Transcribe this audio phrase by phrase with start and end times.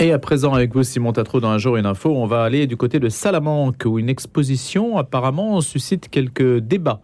[0.00, 2.68] Et à présent, avec vous, Simon Tatro, dans Un jour, une info, on va aller
[2.68, 7.00] du côté de Salamanque, où une exposition apparemment suscite quelques débats.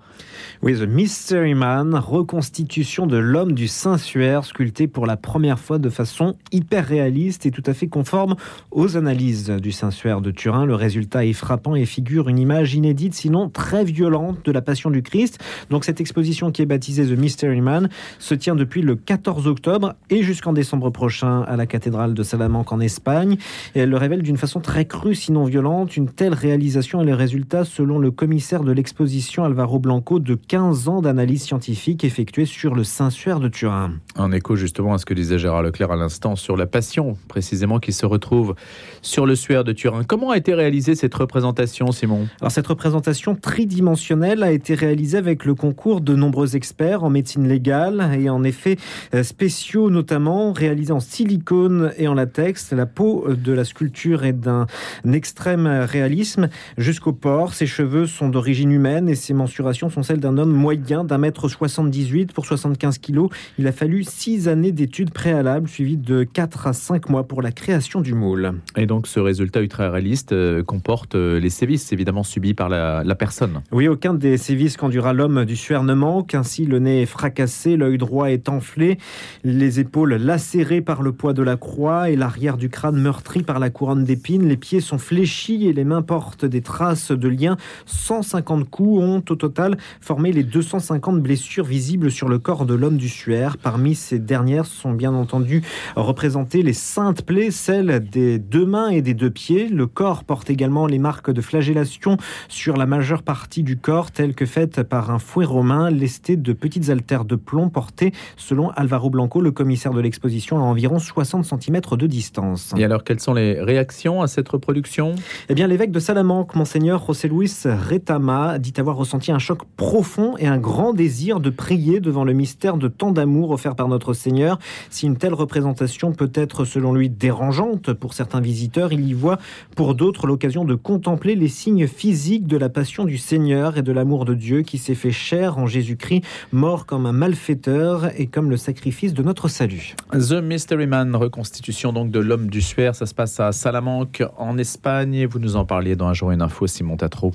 [0.63, 5.91] Oui, The Mystery Man, reconstitution de l'homme du Saint-Suaire, sculpté pour la première fois de
[5.91, 8.37] façon hyper réaliste et tout à fait conforme
[8.71, 10.65] aux analyses du Saint-Suaire de Turin.
[10.65, 14.91] Le résultat est frappant et figure une image inédite, sinon très violente, de la Passion
[14.91, 15.39] du Christ.
[15.71, 17.89] Donc cette exposition qui est baptisée The Mystery Man
[18.19, 22.73] se tient depuis le 14 octobre et jusqu'en décembre prochain à la cathédrale de Salamanque
[22.73, 23.37] en Espagne.
[23.75, 25.97] Et elle le révèle d'une façon très crue, sinon violente.
[25.97, 30.89] Une telle réalisation est le résultat, selon le commissaire de l'exposition Alvaro Blanco, de 15
[30.89, 33.93] ans d'analyse scientifique effectuée sur le Saint-Suaire de Turin.
[34.17, 37.79] En écho justement à ce que disait Gérard Leclerc à l'instant sur la passion, précisément,
[37.79, 38.55] qui se retrouve
[39.03, 40.05] sur le Suaire de Turin.
[40.05, 42.29] Comment a été réalisée cette représentation, Simon?
[42.41, 47.49] Alors, cette représentation tridimensionnelle a été réalisée avec le concours de nombreux experts en médecine
[47.49, 48.77] légale et en effets
[49.15, 52.73] euh, spéciaux, notamment réalisés en silicone et en latex.
[52.73, 54.67] La peau de la sculpture est d'un
[55.13, 56.49] extrême réalisme
[56.79, 57.55] jusqu'au port.
[57.55, 61.51] Ses cheveux sont d'origine humaine et ses mensurations sont celles d'un homme moyen d'un mètre
[61.51, 63.29] 78 pour 75 kilos.
[63.59, 67.53] Il a fallu six années d'études préalables suivies de 4 à 5 mois pour la
[67.53, 68.55] création du moule.
[68.79, 73.05] Et donc ce résultat ultra réaliste euh, comporte euh, les sévices évidemment subis par la,
[73.19, 73.61] personne.
[73.71, 76.35] Oui, aucun des sévices qu'endura l'homme du suaire ne manque.
[76.35, 78.97] Ainsi, le nez est fracassé, l'œil droit est enflé,
[79.45, 83.59] les épaules lacérées par le poids de la croix et l'arrière du crâne meurtri par
[83.59, 84.49] la couronne d'épines.
[84.49, 87.59] Les pieds sont fléchis et les mains portent des traces de liens.
[87.85, 92.97] 150 coups ont au total formé les 250 blessures visibles sur le corps de l'homme
[92.97, 93.57] du Suaire.
[93.59, 95.63] Parmi ces dernières sont bien entendu
[95.97, 99.69] représentées les saintes plaies, celles des deux mains et des deux pieds.
[99.69, 102.17] Le corps porte également les marques de flagellation
[102.49, 106.53] sur la majeure partie du corps, telles que faites par un fouet romain lesté de
[106.53, 111.45] petites haltères de plomb portées, selon Alvaro Blanco, le commissaire de l'exposition, à environ 60
[111.45, 112.73] cm de distance.
[112.77, 115.15] Et alors, quelles sont les réactions à cette reproduction?
[115.49, 119.94] Eh bien, l'évêque de Salamanque, Monseigneur José Luis Retama, dit avoir ressenti un choc profond
[120.41, 124.13] et un grand désir de prier devant le mystère de tant d'amour offert par notre
[124.13, 124.59] Seigneur.
[124.91, 129.39] Si une telle représentation peut être, selon lui, dérangeante pour certains visiteurs, il y voit
[129.77, 133.93] pour d'autres l'occasion de contempler les signes physiques de la passion du Seigneur et de
[133.93, 138.51] l'amour de Dieu qui s'est fait chair en Jésus-Christ, mort comme un malfaiteur et comme
[138.51, 139.95] le sacrifice de notre salut.
[140.11, 144.59] The Mystery Man, reconstitution donc de l'homme du suaire, ça se passe à Salamanque en
[144.59, 145.27] Espagne.
[145.27, 147.33] Vous nous en parliez dans un jour une info, Simon Tatro.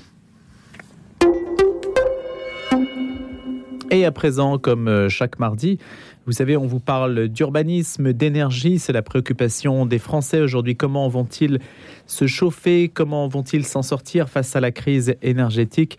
[3.92, 5.78] Et à présent, comme euh, chaque mardi,
[6.24, 10.76] vous savez, on vous parle d'urbanisme, d'énergie, c'est la préoccupation des Français aujourd'hui.
[10.76, 11.58] Comment vont-ils
[12.06, 12.88] se chauffer?
[12.88, 15.98] Comment vont-ils s'en sortir face à la crise énergétique?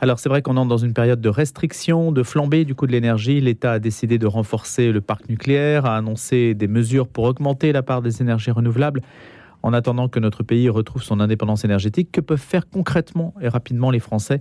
[0.00, 2.92] Alors c'est vrai qu'on entre dans une période de restriction, de flambée du coût de
[2.92, 3.40] l'énergie.
[3.40, 7.84] L'État a décidé de renforcer le parc nucléaire, a annoncé des mesures pour augmenter la
[7.84, 9.02] part des énergies renouvelables.
[9.62, 13.90] En attendant que notre pays retrouve son indépendance énergétique, que peuvent faire concrètement et rapidement
[13.92, 14.40] les Français?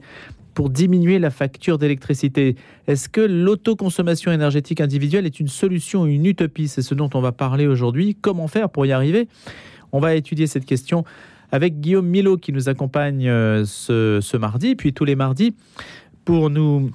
[0.58, 2.56] Pour diminuer la facture d'électricité.
[2.88, 6.68] Est-ce que l'autoconsommation énergétique individuelle est une solution, une utopie?
[6.68, 8.18] C'est ce dont on va parler aujourd'hui.
[8.20, 9.28] Comment faire pour y arriver?
[9.92, 11.04] On va étudier cette question
[11.52, 15.54] avec Guillaume Milo qui nous accompagne euh, ce, mardi, puis tous les mardis,
[16.26, 16.90] pour nous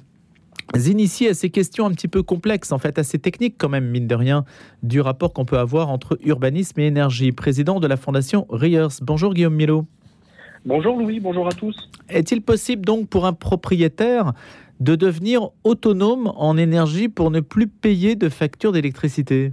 [0.75, 4.07] initier à ces questions un petit peu complexes, en fait assez techniques quand même, mine
[4.07, 4.43] de rien,
[4.81, 7.31] du rapport qu'on peut avoir entre urbanisme et énergie.
[7.31, 8.99] Président de la Fondation Riers.
[9.01, 9.87] Bonjour Guillaume Milo.
[10.65, 11.75] Bonjour Louis, bonjour à tous.
[12.07, 14.31] Est-il possible donc pour un propriétaire
[14.79, 19.51] de devenir autonome en énergie pour ne plus payer de facture d'électricité?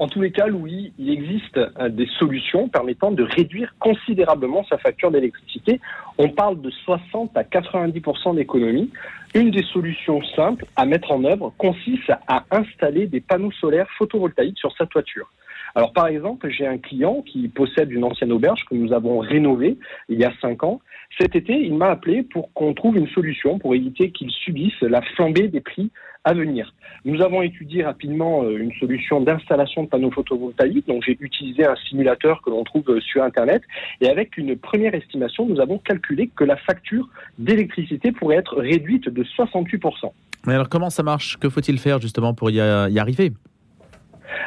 [0.00, 4.76] En tous les cas, Louis, il existe euh, des solutions permettant de réduire considérablement sa
[4.76, 5.80] facture d'électricité.
[6.18, 8.90] On parle de 60 à 90% d'économie.
[9.34, 14.58] Une des solutions simples à mettre en œuvre consiste à installer des panneaux solaires photovoltaïques
[14.58, 15.30] sur sa toiture.
[15.76, 19.76] Alors par exemple, j'ai un client qui possède une ancienne auberge que nous avons rénovée
[20.08, 20.80] il y a cinq ans.
[21.20, 25.02] Cet été, il m'a appelé pour qu'on trouve une solution pour éviter qu'il subisse la
[25.02, 25.90] flambée des prix
[26.24, 26.74] à venir.
[27.04, 30.86] Nous avons étudié rapidement euh, une solution d'installation de panneaux photovoltaïques.
[30.86, 33.62] Donc j'ai utilisé un simulateur que l'on trouve sur Internet.
[34.00, 37.06] Et avec une première estimation, nous avons calculé que la facture
[37.38, 40.10] d'électricité pourrait être réduite de 68%.
[40.46, 41.36] Mais alors comment ça marche?
[41.36, 43.32] Que faut-il faire justement pour y arriver?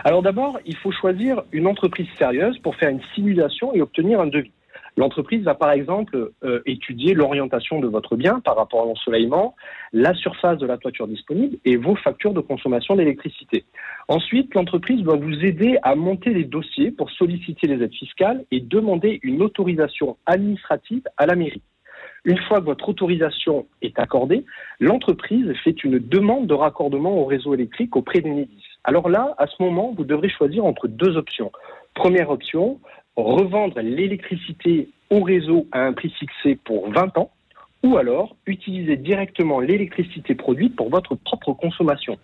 [0.04, 4.28] Alors d'abord, il faut choisir une entreprise sérieuse pour faire une simulation et obtenir un
[4.28, 4.52] devis.
[4.98, 9.56] L'entreprise va par exemple euh, étudier l'orientation de votre bien par rapport à l'ensoleillement,
[9.94, 13.64] la surface de la toiture disponible et vos factures de consommation d'électricité.
[14.10, 18.60] Ensuite, l'entreprise doit vous aider à monter les dossiers pour solliciter les aides fiscales et
[18.60, 21.62] demander une autorisation administrative à la mairie.
[22.26, 24.46] Une fois que votre autorisation est accordée,
[24.80, 28.69] l'entreprise fait une demande de raccordement au réseau électrique auprès d'Enedis.
[28.84, 31.52] Alors là, à ce moment, vous devrez choisir entre deux options.
[31.94, 32.80] Première option,
[33.16, 37.32] revendre l'électricité au réseau à un prix fixé pour 20 ans,
[37.84, 42.18] ou alors utiliser directement l'électricité produite pour votre propre consommation.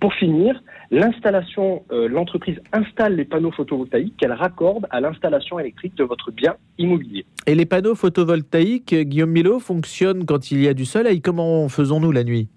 [0.00, 0.62] Pour finir,
[0.92, 7.24] euh, l'entreprise installe les panneaux photovoltaïques qu'elle raccorde à l'installation électrique de votre bien immobilier.
[7.46, 11.22] Et les panneaux photovoltaïques, Guillaume Milo, fonctionnent quand il y a du soleil.
[11.22, 12.48] Comment faisons-nous la nuit?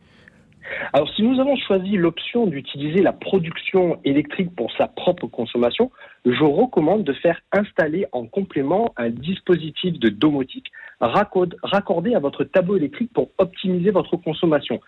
[0.93, 5.91] Alors, si nous avons choisi l'option d'utiliser la production électrique pour sa propre consommation,
[6.25, 12.77] je recommande de faire installer en complément un dispositif de domotique raccordé à votre tableau
[12.77, 14.79] électrique pour optimiser votre consommation.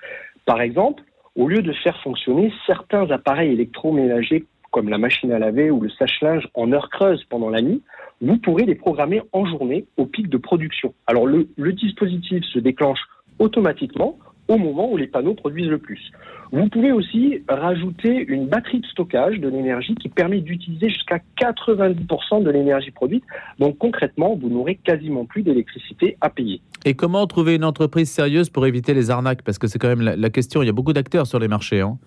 [0.46, 1.04] Par exemple,
[1.36, 5.90] au lieu de faire fonctionner certains appareils électroménagers comme la machine à laver ou le
[5.90, 7.82] sèche-linge en heure creuse pendant la nuit,
[8.22, 10.94] vous pourrez les programmer en journée au pic de production.
[11.08, 13.00] Alors le, le dispositif se déclenche
[13.40, 14.18] automatiquement
[14.48, 16.12] au moment où les panneaux produisent le plus.
[16.52, 22.44] Vous pouvez aussi rajouter une batterie de stockage de l'énergie qui permet d'utiliser jusqu'à 90%
[22.44, 23.24] de l'énergie produite.
[23.58, 26.62] Donc concrètement, vous n'aurez quasiment plus d'électricité à payer.
[26.84, 29.44] Et comment trouver une entreprise sérieuse pour éviter les arnaques?
[29.44, 30.62] Parce que c'est quand même la, question.
[30.62, 31.80] Il y a beaucoup d'acteurs sur les marchés.
[31.80, 31.98] Hein.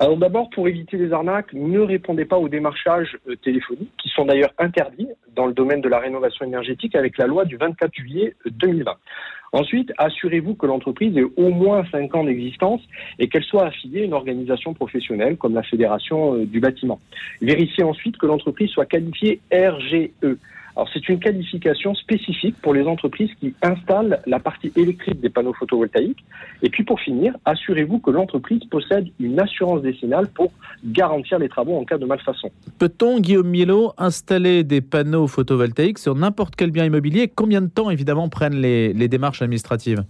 [0.00, 4.24] Alors d'abord, pour éviter les arnaques, ne répondez pas aux démarchages euh, téléphoniques, qui sont
[4.24, 5.06] d'ailleurs interdits
[5.36, 8.90] dans le domaine de la rénovation énergétique avec la loi du 24 juillet 2020.
[9.52, 12.80] Ensuite, assurez-vous que l'entreprise ait au moins 5 ans d'existence
[13.18, 17.00] et qu'elle soit affiliée à une organisation professionnelle comme la Fédération euh, du bâtiment.
[17.42, 20.08] Vérifiez ensuite que l'entreprise soit qualifiée RGE,
[20.92, 26.24] c'est une qualification spécifique pour les entreprises qui installent la partie électrique des panneaux photovoltaïques.
[26.62, 30.52] Et puis pour finir, assurez-vous que l'entreprise possède une assurance décennale pour
[30.84, 32.50] garantir les travaux en cas de malfaçon.
[32.78, 37.28] Peut-on, Guillaume Mielo, installer des panneaux photovoltaïques sur n'importe quel bien immobilier?
[37.28, 40.04] Combien de temps évidemment prennent les démarches administratives?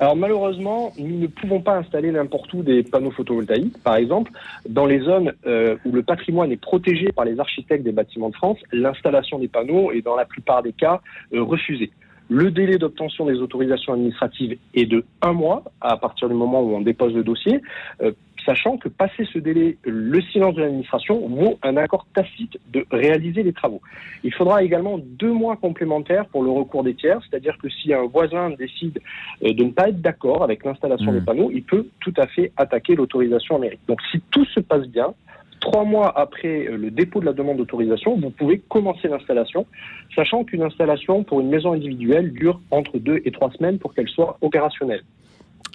[0.00, 3.82] Alors malheureusement, nous ne pouvons pas installer n'importe où des panneaux photovoltaïques.
[3.82, 4.30] Par exemple,
[4.68, 8.34] dans les zones euh, où le patrimoine est protégé par les architectes des bâtiments de
[8.34, 11.00] France, l'installation des panneaux est dans la plupart des cas
[11.34, 11.90] euh, refusée.
[12.30, 16.76] Le délai d'obtention des autorisations administratives est de un mois à partir du moment où
[16.76, 17.60] on dépose le dossier.
[18.02, 18.12] Euh,
[18.48, 23.42] sachant que passé ce délai, le silence de l'administration vaut un accord tacite de réaliser
[23.42, 23.82] les travaux.
[24.24, 28.06] Il faudra également deux mois complémentaires pour le recours des tiers, c'est-à-dire que si un
[28.06, 29.00] voisin décide
[29.44, 31.24] euh, de ne pas être d'accord avec l'installation des mmh.
[31.26, 33.84] panneaux, il peut tout à fait attaquer l'autorisation américaine.
[33.86, 35.12] Donc si tout se passe bien,
[35.60, 39.66] Trois mois après euh, le dépôt de la demande d'autorisation, vous pouvez commencer l'installation,
[40.14, 44.08] sachant qu'une installation pour une maison individuelle dure entre deux et trois semaines pour qu'elle
[44.08, 45.02] soit opérationnelle.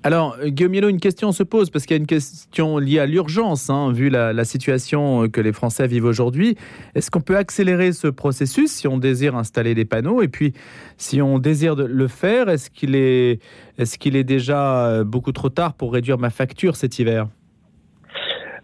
[0.05, 3.69] Alors, Guillaume une question se pose parce qu'il y a une question liée à l'urgence,
[3.69, 6.57] hein, vu la, situation que les Français vivent aujourd'hui.
[6.93, 10.21] Est-ce qu'on peut accélérer ce processus si on désire installer des panneaux?
[10.21, 10.51] Et puis,
[10.97, 13.39] si on désire le faire, est-ce qu'il est,
[13.77, 17.27] est, qu'il est déjà euh, beaucoup trop tard pour réduire ma facture cet hiver?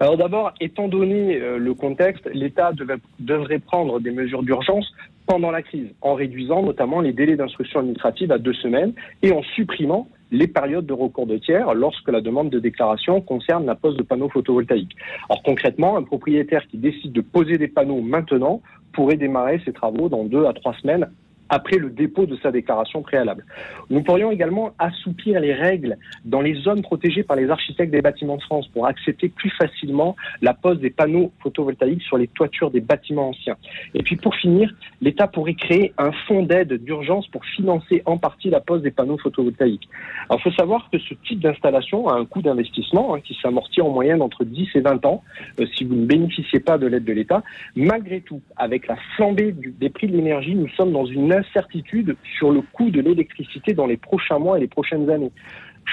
[0.02, 2.72] Alors d'abord, étant donné euh, le contexte, l'État
[3.20, 4.90] devrait prendre des mesures d'urgence
[5.26, 9.44] pendant la crise, en réduisant notamment les délais d'instruction administrative à deux semaines et en
[9.56, 13.98] supprimant les périodes de recours de tiers lorsque la demande de déclaration concerne la pose
[13.98, 14.96] de panneaux photovoltaïques.
[15.30, 18.62] Alors concrètement, un propriétaire qui décide de poser des panneaux maintenant
[18.94, 21.08] pourrait démarrer ses travaux dans deux à trois semaines
[21.50, 23.46] après le dépôt de sa déclaration préalable.
[23.90, 28.38] Nous pourrions également assouplir les règles dans les zones protégées par les architectes des bâtiments
[28.38, 32.82] de France pour accepter plus facilement la pose des panneaux photovoltaïques sur les toitures des
[32.82, 33.58] bâtiments anciens.
[33.94, 38.50] Et puis pour finir, l'État pourrait créer un fonds d'aide d'urgence pour financer en partie
[38.50, 39.90] la pose des panneaux photovoltaïques.
[40.32, 43.90] Il faut savoir que ce type d'installation a un coût d'investissement hein, qui s'amortit en
[43.90, 45.24] moyenne entre 10 et 20 ans
[45.60, 47.44] euh, si vous ne bénéficiez pas de l'aide de l'État.
[47.76, 52.52] Malgré tout, avec la flambée des prix de l'énergie, nous sommes dans une incertitude sur
[52.52, 55.32] le coût de l'électricité dans les prochains mois et les prochaines années.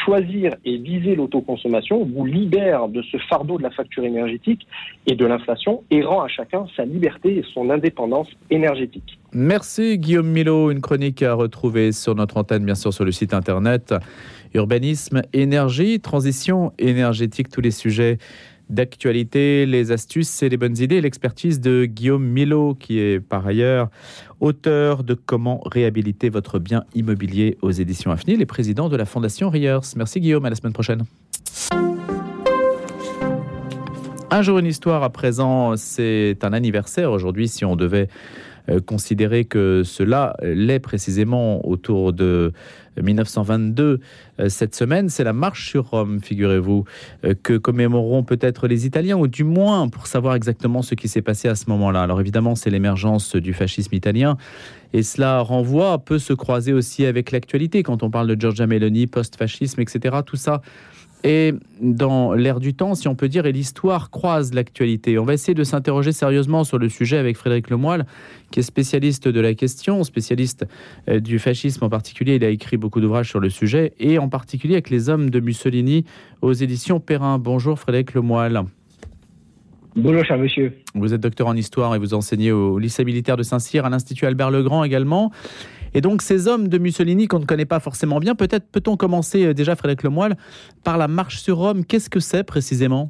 [0.04, 4.66] Choisir et viser l'autoconsommation vous libère de ce fardeau de la facture énergétique
[5.06, 9.18] et de l'inflation et rend à chacun sa liberté et son indépendance énergétique.
[9.32, 13.32] Merci Guillaume Milo, une chronique à retrouver sur notre antenne, bien sûr sur le site
[13.32, 13.94] internet.
[14.54, 18.18] Urbanisme, énergie, transition énergétique, tous les sujets
[18.70, 23.88] d'actualité, les astuces et les bonnes idées, l'expertise de Guillaume Milo, qui est par ailleurs
[24.40, 29.50] auteur de Comment réhabiliter votre bien immobilier aux éditions AFNIL et président de la Fondation
[29.50, 29.78] Riers.
[29.96, 31.04] Merci Guillaume, à la semaine prochaine.
[34.30, 38.08] Un jour une histoire à présent, c'est un anniversaire aujourd'hui si on devait
[38.86, 42.52] considérer que cela l'est précisément autour de
[43.02, 44.00] 1922.
[44.40, 46.84] Euh, cette semaine, c'est la marche sur Rome, figurez-vous,
[47.24, 51.22] euh, que commémoreront peut-être les Italiens, ou du moins pour savoir exactement ce qui s'est
[51.22, 52.02] passé à ce moment-là.
[52.02, 54.36] Alors évidemment, c'est l'émergence du fascisme italien,
[54.92, 59.06] et cela renvoie, peut se croiser aussi avec l'actualité, quand on parle de Giorgia Meloni,
[59.06, 60.16] post-fascisme, etc.
[60.24, 60.62] Tout ça
[61.24, 65.18] Et dans l'ère du temps, si on peut dire, et l'histoire croise l'actualité.
[65.18, 68.06] On va essayer de s'interroger sérieusement sur le sujet avec Frédéric Lemoyle,
[68.50, 70.66] qui est spécialiste de la question, spécialiste
[71.08, 72.36] euh, du fascisme en particulier.
[72.36, 75.40] Il a écrit beaucoup d'ouvrages sur le sujet, et en particulier avec les hommes de
[75.40, 76.04] Mussolini
[76.42, 77.38] aux éditions Perrin.
[77.38, 78.62] Bonjour Frédéric Lemoyle.
[79.98, 80.76] Bonjour, cher monsieur.
[80.94, 84.26] Vous êtes docteur en histoire et vous enseignez au lycée militaire de Saint-Cyr, à l'Institut
[84.26, 85.32] Albert Legrand également.
[85.96, 89.46] Et donc, ces hommes de Mussolini qu'on ne connaît pas forcément bien, peut-être peut-on commencer
[89.46, 90.36] euh, déjà, Frédéric Lemoyle,
[90.84, 91.86] par la marche sur Rome.
[91.86, 93.08] Qu'est-ce que c'est précisément?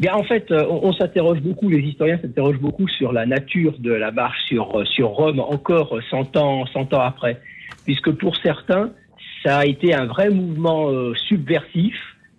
[0.00, 3.92] Bien, en fait, euh, on, s'interroge beaucoup, les historiens s'interrogent beaucoup sur la nature de
[3.92, 7.38] la marche sur, euh, Rome encore 100 ans, 100 ans après.
[7.84, 8.90] Puisque pour certains,
[9.44, 10.90] ça a été un vrai mouvement
[11.28, 11.94] subversif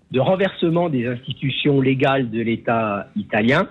[0.10, 3.70] de renversement des institutions légales de l'État italien,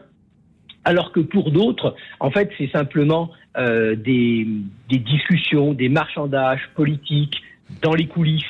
[0.84, 4.46] alors que pour d'autres, en fait, c'est simplement euh, des,
[4.88, 7.42] discussions, des marchandages politiques
[7.82, 8.44] dans les coulisses.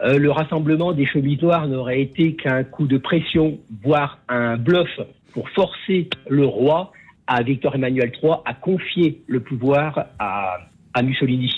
[0.00, 5.00] Euh, le rassemblement des chemises noires n'aurait été qu'un coup de pression, voire un bluff
[5.32, 6.92] pour forcer le roi,
[7.26, 10.58] à Victor Emmanuel III, à confier le pouvoir à,
[11.00, 11.54] Mussolini.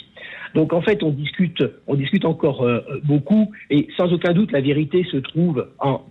[0.55, 4.61] Donc en fait, on discute, on discute encore euh, beaucoup, et sans aucun doute, la
[4.61, 5.67] vérité se trouve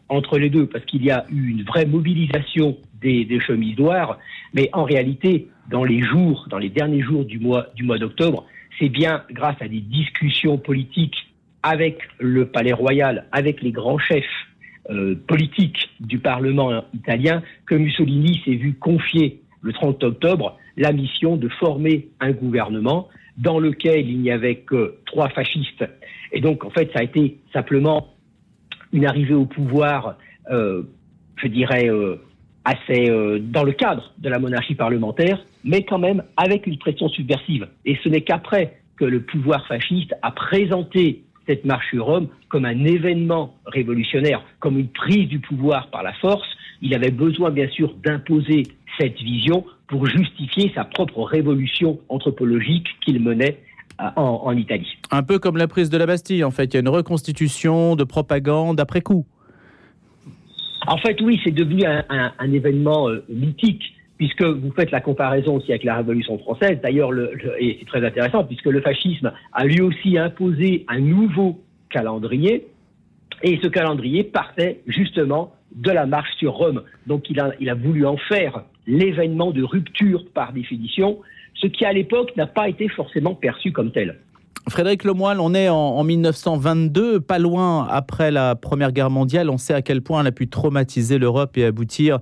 [0.08, 4.20] entre les deux, parce qu'il y a eu une vraie mobilisation des, des chemises noires,
[4.54, 8.46] mais en réalité, dans les jours, dans les derniers jours du mois, du mois d'octobre,
[8.80, 11.28] c'est bien grâce à des discussions politiques
[11.64, 14.24] avec le Palais Royal, avec les grands chefs
[14.90, 21.36] euh, politiques du Parlement italien, que Mussolini s'est vu confier le 30 octobre la mission
[21.36, 25.86] de former un gouvernement dans lequel il n'y avait que trois fascistes.
[26.32, 28.14] Et donc, en fait, ça a été simplement
[28.92, 30.18] une arrivée au pouvoir,
[30.52, 30.84] euh,
[31.36, 32.16] je dirais, euh,
[32.90, 37.68] euh, dans le cadre de la monarchie parlementaire, mais quand même avec une pression subversive.
[37.86, 42.66] Et ce n'est qu'après que le pouvoir fasciste a présenté cette marche sur Rome comme
[42.66, 46.48] un événement révolutionnaire, comme une prise du pouvoir par la force.
[46.82, 48.64] Il avait besoin, bien sûr, d'imposer
[49.00, 53.58] cette vision pour justifier sa propre révolution anthropologique qu'il menait
[54.00, 54.98] euh, en, en Italie.
[55.12, 56.66] Un peu comme la prise de la Bastille, en fait.
[56.66, 59.26] Il y a une reconstitution de propagande après coup.
[60.88, 65.72] En fait, oui, c'est devenu un, événement euh, mythique puisque vous faites la comparaison aussi
[65.72, 66.80] avec la Révolution française.
[66.84, 67.12] D'ailleurs,
[67.58, 72.68] et c'est très intéressant, puisque le fascisme a lui aussi imposé un nouveau calendrier,
[73.44, 76.84] et ce calendrier partait justement de la marche sur Rome.
[77.08, 81.20] Donc il a voulu en faire l'événement de rupture par définition,
[81.54, 84.18] ce qui à l'époque n'a pas été forcément perçu comme tel.
[84.70, 89.50] Frédéric Lemoyle, on est en, 1922, pas loin après la Première Guerre mondiale.
[89.50, 92.20] On sait à quel point elle a pu traumatiser l'Europe et aboutir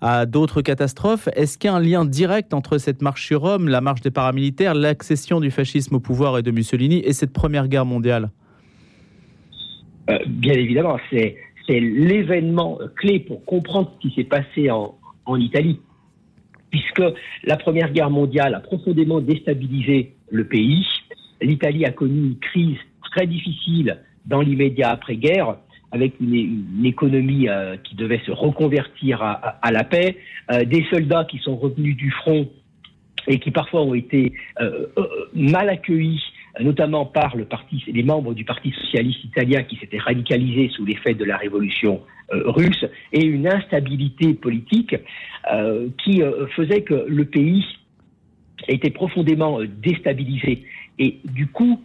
[0.00, 1.28] à d'autres catastrophes.
[1.34, 4.10] Est-ce qu'il y a un lien direct entre cette marche sur Rome, la marche des
[4.10, 8.30] paramilitaires, l'accession du fascisme au pouvoir et de Mussolini et cette Première Guerre mondiale?
[10.10, 11.36] Euh, Bien évidemment, c'est
[11.68, 15.80] l'événement clé pour comprendre ce qui s'est passé en, en Italie,
[16.70, 17.02] puisque
[17.44, 20.84] la Première Guerre mondiale a profondément déstabilisé le pays
[21.42, 22.78] l'Italie a connu une crise
[23.10, 25.56] très difficile dans l'immédiat après-guerre,
[25.92, 30.16] avec une, économie euh, qui devait se reconvertir à, la paix,
[30.50, 32.48] euh, des soldats qui sont revenus du front
[33.28, 34.86] et qui parfois ont été euh,
[35.34, 36.22] mal accueillis,
[36.60, 41.14] notamment par le parti, les membres du Parti socialiste italien qui s'étaient radicalisés sous l'effet
[41.14, 44.96] de la révolution russe, et une instabilité politique
[45.98, 46.22] qui
[46.56, 47.64] faisait que le pays
[48.68, 50.64] était profondément déstabilisé.
[50.98, 51.80] Et du coup,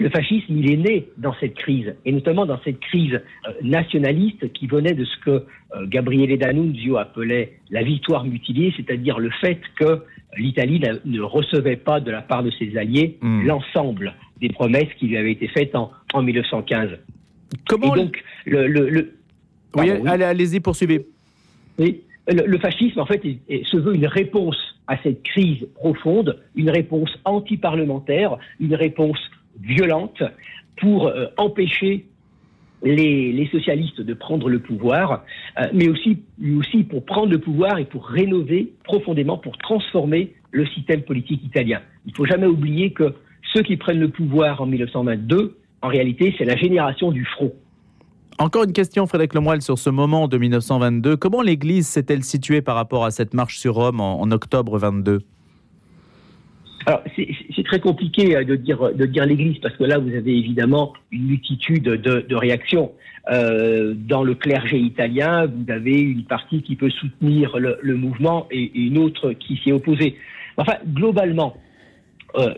[0.00, 4.52] le fascisme, il est né dans cette crise, et notamment dans cette crise euh, nationaliste
[4.52, 9.60] qui venait de ce que euh, Gabriele D'Annunzio appelait la victoire mutilée, c'est-à-dire le fait
[9.78, 10.02] que
[10.38, 13.46] l'Italie ne recevait pas de la part de ses alliés hmm.
[13.46, 16.90] l'ensemble des promesses qui lui avaient été faites en, 1915.
[17.68, 19.12] Comment donc, le,
[19.74, 21.06] oui, allez-y, poursuivez.
[21.78, 24.56] Oui, le, fascisme, en fait, se veut une réponse
[24.90, 29.20] à cette crise profonde, une réponse anti-parlementaire, une réponse
[29.62, 30.20] violente
[30.80, 32.06] pour euh, empêcher
[32.82, 35.24] les, socialistes de prendre le pouvoir,
[35.60, 36.24] euh, mais aussi,
[36.58, 41.82] aussi pour prendre le pouvoir et pour rénover profondément, pour transformer le système politique italien.
[42.04, 43.14] Il ne faut jamais oublier que
[43.54, 47.52] ceux qui prennent le pouvoir en 1922, en réalité, c'est la génération du front.
[48.40, 51.14] Encore une question, Frédéric Lemoyle, sur ce moment de 1922.
[51.18, 55.20] Comment l'Église s'est-elle située par rapport à cette marche sur Rome en, octobre 22
[56.86, 60.34] alors, c'est très compliqué euh, de dire, de dire l'Église, parce que là, vous avez
[60.34, 62.92] évidemment une multitude de, réactions.
[63.30, 68.72] Euh, dans le clergé italien, vous avez une partie qui peut soutenir le, mouvement et,
[68.74, 70.16] une autre qui s'y est opposée.
[70.56, 71.54] Enfin, globalement,
[72.34, 72.54] euh,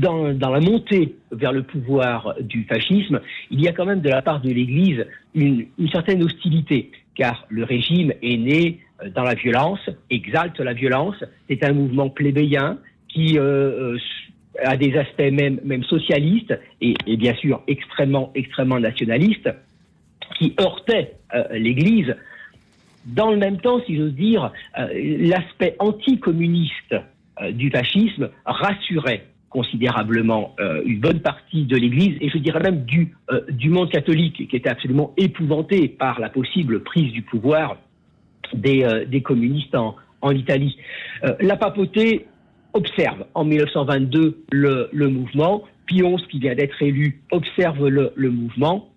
[0.00, 4.22] dans, la montée vers le pouvoir du fascisme, il y a quand même de la
[4.22, 9.80] part de l'Église une, certaine hostilité, car le régime est né euh, dans la violence,
[10.10, 11.16] exalte la violence.
[11.48, 12.78] C'est un mouvement plébéien
[13.08, 13.96] qui euh,
[14.62, 19.50] a des aspects même, socialistes et, bien sûr extrêmement, extrêmement nationalistes,
[20.38, 21.16] qui heurtait
[21.52, 22.14] l'Église
[23.04, 26.94] dans le même temps, si j'ose dire, l'aspect anticommuniste
[27.52, 33.16] du fascisme rassurait considérablement euh, une bonne partie de l'Église et je dirais même du,
[33.50, 37.76] du monde catholique qui était absolument épouvanté par la possible prise du pouvoir
[38.54, 40.76] des, des communistes en, en Italie.
[41.40, 42.26] la papauté
[42.74, 45.64] observe en 1922 le, le mouvement.
[45.86, 48.90] Pion, qui vient d'être élu, observe le, le mouvement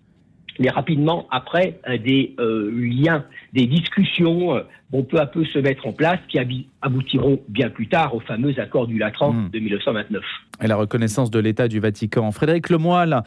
[0.58, 4.62] mais rapidement après euh, des euh, liens, des discussions euh,
[4.94, 6.38] vont peu à peu se mettre en place qui
[6.80, 9.50] aboutiront bien plus tard au fameux accord du Latran hmm.
[9.50, 10.22] de 1929.
[10.62, 12.30] Et la reconnaissance de l'État du Vatican.
[12.30, 13.22] Frédéric Lemoyle,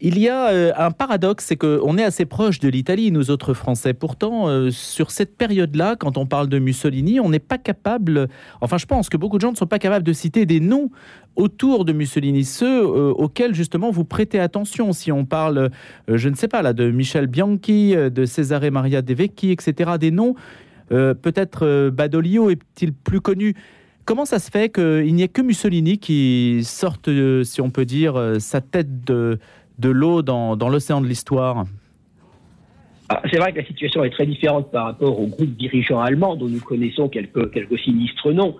[0.00, 3.92] il y a un paradoxe, c'est qu'on est assez proche de l'Italie, nous autres Français.
[3.92, 8.28] Pourtant, sur cette période-là, quand on parle de Mussolini, on n'est pas capable,
[8.62, 10.90] enfin je pense que beaucoup de gens ne sont pas capables de citer des noms
[11.36, 14.94] autour de Mussolini, ceux auxquels justement vous prêtez attention.
[14.94, 15.70] Si on parle,
[16.08, 20.10] je ne sais pas, là, de Michel Bianchi, de Cesare Maria De Vecchi, etc., des
[20.10, 20.34] noms
[20.92, 23.54] euh, peut-être euh, Badoglio est-il plus connu?
[24.04, 27.84] Comment ça se fait qu'il n'y ait que Mussolini qui sorte, euh, si on peut
[27.84, 29.38] dire, sa tête de,
[29.82, 31.64] l'eau dans, l'océan de l'histoire?
[33.08, 36.36] Ah, c'est vrai que la situation est très différente par rapport au groupe dirigeant allemand
[36.36, 38.56] dont nous connaissons quelques sinistres noms.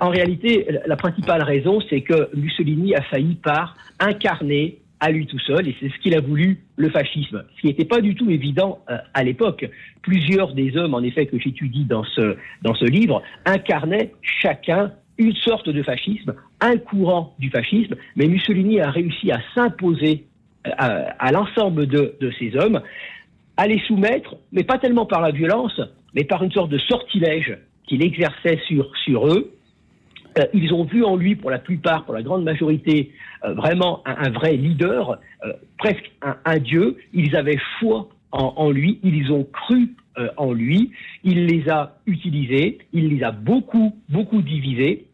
[0.00, 5.38] en réalité, la principale raison, c'est que Mussolini a failli par incarner à lui tout
[5.40, 8.30] seul, et c'est ce qu'il a voulu, le fascisme, ce qui n'était pas du tout
[8.30, 9.68] évident euh, à l'époque.
[10.02, 15.34] Plusieurs des hommes, en effet, que j'étudie dans ce, dans ce livre, incarnaient chacun une
[15.34, 20.24] sorte de fascisme, un courant du fascisme, mais Mussolini a réussi à s'imposer
[20.66, 20.70] euh,
[21.18, 22.80] à, l'ensemble de, de ces hommes,
[23.56, 25.80] à les soumettre, mais pas tellement par la violence,
[26.14, 29.52] mais par une sorte de sortilège qu'il exerçait sur, sur eux,
[30.38, 33.12] euh, ils ont vu en lui, pour la plupart, pour la grande majorité,
[33.44, 36.10] euh, vraiment un, vrai leader, euh, presque
[36.44, 36.96] un, dieu.
[37.12, 39.96] Ils avaient foi en, lui, ils ont cru
[40.36, 40.92] en lui,
[41.24, 45.06] il les a utilisés, il les a beaucoup, beaucoup divisés.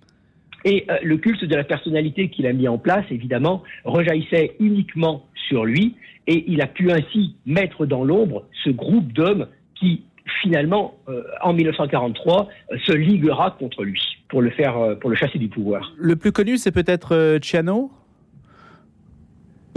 [0.66, 5.64] Et le culte de la personnalité qu'il a mis en place, évidemment, rejaillissait uniquement sur
[5.64, 5.94] lui,
[6.26, 10.02] et il a pu ainsi mettre dans l'ombre ce groupe d'hommes qui,
[10.42, 10.94] finalement,
[11.40, 12.48] en 1943,
[12.85, 15.94] se liguera contre lui pour le faire, euh, pour le chasser du pouvoir.
[15.96, 17.90] Le plus connu, c'est peut-être euh, Ciano?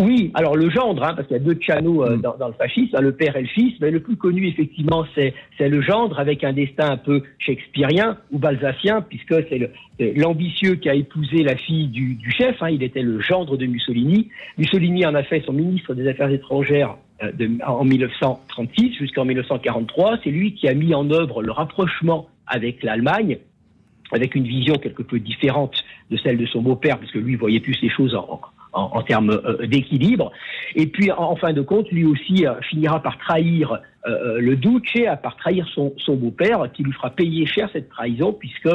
[0.02, 2.22] Oui, alors le gendre, hein, parce qu'il y a deux Ciano euh, mm.
[2.38, 5.34] dans, le fascisme, hein, le père et le fils, mais le plus connu effectivement c'est
[5.62, 9.72] le gendre avec un destin un peu shakespearien ou balsacien, puisque c'est
[10.18, 14.28] l'ambitieux qui a épousé la fille du, chef, hein, il était le gendre de Mussolini.
[14.58, 20.32] Mussolini en a fait son ministre des Affaires étrangères de, en 1936 jusqu'en 1943, c'est
[20.32, 23.38] lui qui a mis en œuvre le rapprochement avec l'Allemagne,
[24.12, 27.60] avec une vision quelque peu différente de celle de son beau-père, parce que lui voyait
[27.60, 28.42] plus les choses en,
[28.74, 30.32] en, en termes euh, d'équilibre.
[30.76, 35.06] Et puis, en, fin de compte, lui aussi euh, finira par trahir euh, le Duce,
[35.22, 38.70] par trahir son, son beau-père, qui lui fera payer cher cette trahison, puisque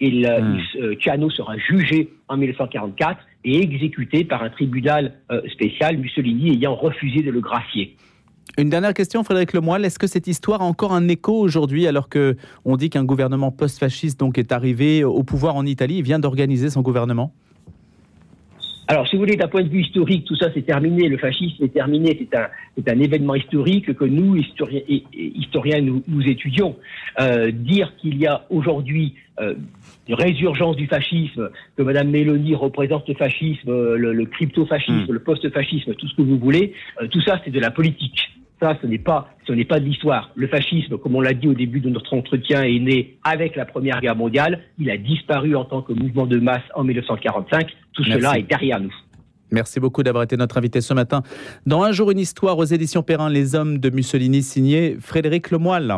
[0.00, 1.30] il, hmm.
[1.30, 5.14] sera jugé en 1944 et exécuté par un tribunal
[5.52, 7.96] spécial, Mussolini ayant refusé de le gracier.
[8.58, 9.84] Une dernière question, Frédéric Lemoyle.
[9.84, 13.50] Est-ce que cette histoire a encore un écho aujourd'hui, alors que on dit qu'un gouvernement
[13.50, 17.32] post-fasciste donc est arrivé au pouvoir en Italie et vient d'organiser son gouvernement?
[18.88, 21.62] Alors, si vous voulez, d'un point de vue historique, tout ça c'est terminé, le fascisme
[21.62, 24.80] est terminé, c'est un, c'est un événement historique que nous, historiens,
[25.12, 26.74] historiens nous, nous étudions.
[27.20, 29.54] Euh, dire qu'il y a aujourd'hui euh,
[30.08, 35.12] une résurgence du fascisme, que Mme Mélanie représente le fascisme, le, le crypto-fascisme, hmm.
[35.12, 38.18] le post-fascisme, tout ce que vous voulez, euh, tout ça c'est de la politique.
[38.60, 40.30] Ça, ce n'est pas, ce n'est pas de l'histoire.
[40.34, 43.64] Le fascisme, comme on l'a dit au début de notre entretien, est né avec la
[43.64, 44.60] Première Guerre mondiale.
[44.78, 47.68] Il a disparu en tant que mouvement de masse en 1945.
[47.94, 48.94] Tout cela est derrière nous.
[49.50, 51.22] Merci beaucoup d'avoir été notre invité ce matin.
[51.66, 55.92] Dans Un jour, une histoire aux éditions Perrin, Les hommes de Mussolini, signé Frédéric Lemoyle.